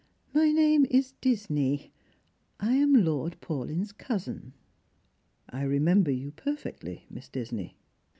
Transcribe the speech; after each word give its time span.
My 0.33 0.51
name 0.51 0.87
is 0.89 1.11
Disney. 1.21 1.91
I 2.59 2.73
am 2.73 3.05
Lord 3.05 3.39
Paulyn's 3.39 3.91
cousin."" 3.91 4.53
I 5.51 5.61
remember 5.61 6.09
you 6.09 6.31
perfectly, 6.31 7.05
Miss 7.07 7.29
Disney." 7.29 7.77